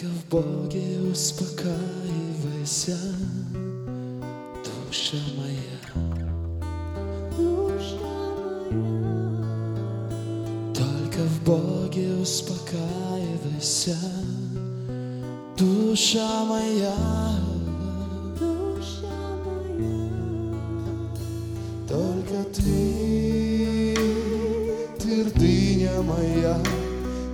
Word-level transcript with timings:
Только 0.00 0.14
в 0.14 0.24
Боге 0.30 0.98
успокаивайся, 1.12 2.96
душа 4.64 5.18
моя. 5.36 5.80
душа 7.36 7.98
моя, 8.70 9.44
Только 10.72 11.22
в 11.24 11.44
Боге 11.44 12.14
успокаивайся, 12.14 13.98
душа 15.58 16.44
моя. 16.46 16.96
душа 18.38 19.18
моя, 19.44 20.08
Только 21.86 22.44
ты, 22.54 23.96
твердыня 24.98 26.00
моя, 26.00 26.58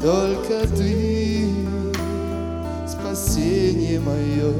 только 0.00 0.68
ты, 0.76 1.22
спасение 3.14 4.00
мое, 4.00 4.54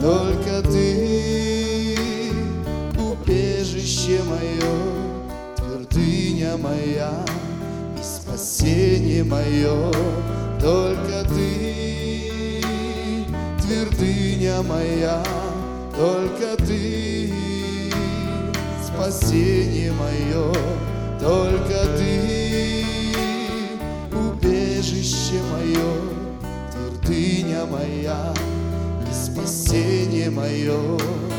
только 0.00 0.68
ты, 0.68 1.94
убежище 2.98 4.20
мое, 4.24 4.74
твердыня 5.56 6.56
моя 6.56 7.24
и 7.96 8.02
спасение 8.02 9.22
мое, 9.22 9.92
только 10.60 11.24
ты, 11.28 12.62
твердыня 13.62 14.62
моя, 14.62 15.22
только 15.96 16.56
ты, 16.56 17.32
спасение 18.84 19.92
мое, 19.92 20.52
спасение 30.30 31.37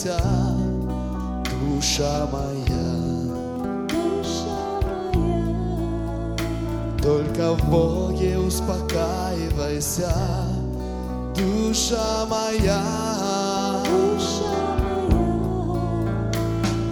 успокаивайся, 0.00 0.20
душа 1.60 2.26
моя. 2.32 2.86
душа 3.88 4.80
моя, 5.12 5.44
Только 7.02 7.52
в 7.52 7.70
Боге 7.70 8.38
успокаивайся, 8.38 10.14
душа 11.36 12.26
моя. 12.26 12.82
душа 13.84 14.56
моя, 15.10 15.80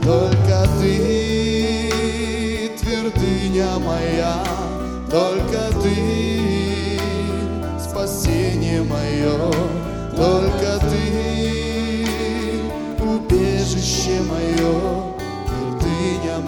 Только 0.02 0.68
ты, 0.80 2.70
твердыня 2.78 3.78
моя, 3.78 4.44
только 5.10 5.60
ты, 5.82 5.96
спасение 7.78 8.82
мое, 8.82 9.52
только 10.14 10.67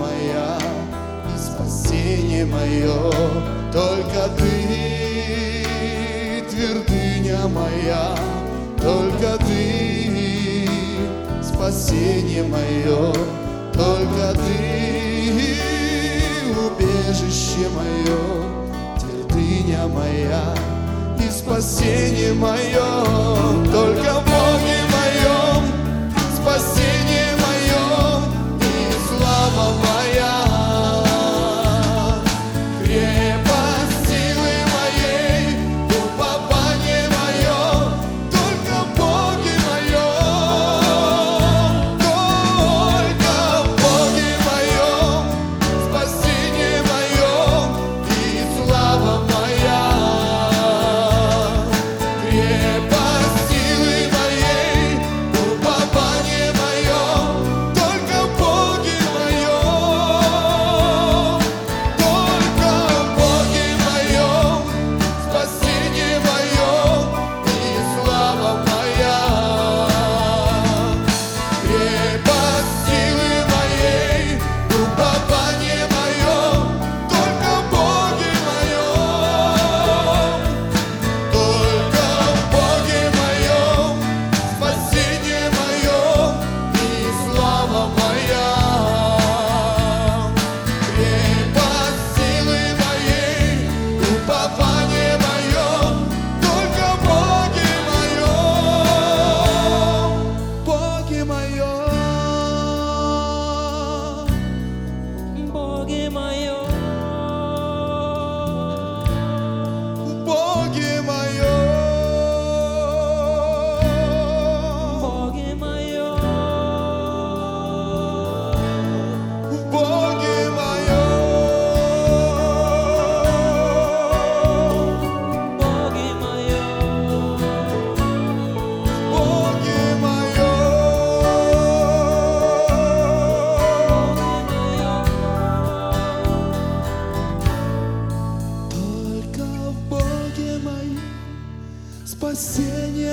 моя 0.00 0.58
и 1.26 1.38
спасение 1.38 2.46
мое, 2.46 3.12
только 3.70 4.28
ты, 4.38 5.66
твердыня 6.50 7.46
моя, 7.48 8.16
только 8.80 9.36
ты, 9.44 10.68
спасение 11.42 12.44
мое, 12.44 13.12
только 13.74 14.32
ты, 14.34 15.30
убежище 16.66 17.68
мое, 17.76 18.20
твердыня 18.98 19.86
моя 19.86 20.54
и 21.18 21.30
спасение 21.30 22.32
мое, 22.32 23.04
только 23.70 24.19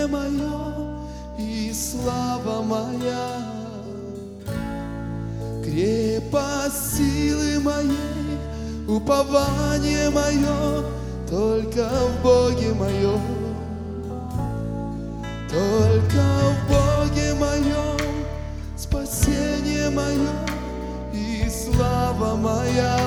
мое 0.08 0.74
и 1.38 1.72
слава 1.74 2.62
моя. 2.64 3.58
Крепость 5.64 6.98
силы 6.98 7.60
моей, 7.60 8.38
упование 8.88 10.10
мое, 10.10 10.84
только 11.30 11.88
в 11.88 12.24
Боге 12.24 12.74
моем. 12.74 13.22
Только 15.50 16.24
в 16.52 16.58
Боге 16.68 17.34
моем 17.36 17.98
спасение 18.76 19.90
мое 19.90 20.34
и 21.14 21.50
слава 21.50 22.36
моя. 22.36 23.00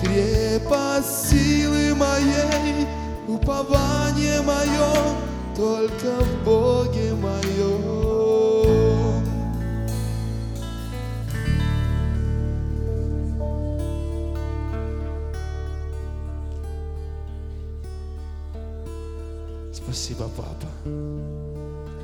Крепость 0.00 1.30
силы 1.30 1.94
моей, 1.94 2.15
упование 3.28 4.40
мое 4.42 4.94
только 5.56 6.20
в 6.20 6.44
Боге 6.44 7.14
моем. 7.14 8.06
Спасибо, 19.72 20.28
папа. 20.36 20.68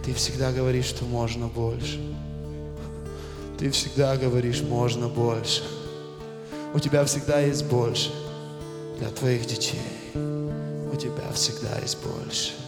Ты 0.05 0.15
всегда 0.15 0.51
говоришь, 0.51 0.87
что 0.87 1.05
можно 1.05 1.47
больше. 1.47 2.01
Ты 3.59 3.71
всегда 3.71 4.17
говоришь, 4.17 4.63
можно 4.63 5.09
больше. 5.09 5.63
У 6.75 6.79
тебя 6.79 7.05
всегда 7.05 7.41
есть 7.41 7.65
больше 7.67 8.11
для 8.99 9.09
твоих 9.11 9.47
детей. 9.47 9.79
У 11.03 11.05
тебя 11.05 11.33
всегда 11.33 11.81
есть 11.81 11.99
больше. 11.99 12.62